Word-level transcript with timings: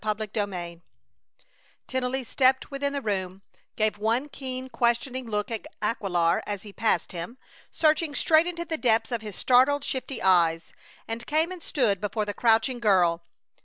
CHAPTER 0.03 0.25
XXXI 0.25 0.81
Tennelly 1.87 2.23
stepped 2.25 2.71
within 2.71 2.91
the 2.91 3.03
room, 3.03 3.43
gave 3.75 3.99
one 3.99 4.29
keen, 4.29 4.67
questioning 4.67 5.27
look 5.29 5.51
at 5.51 5.67
Aquilar 5.79 6.41
as 6.47 6.63
he 6.63 6.73
passed 6.73 7.11
him, 7.11 7.37
searching 7.69 8.15
straight 8.15 8.47
into 8.47 8.65
the 8.65 8.79
depths 8.79 9.11
of 9.11 9.21
his 9.21 9.35
startled, 9.35 9.83
shifty 9.83 10.19
eyes, 10.19 10.73
and 11.07 11.27
came 11.27 11.51
and 11.51 11.61
stood 11.61 12.01
before 12.01 12.25
the 12.25 12.33
crouching 12.33 12.79
girl. 12.79 13.21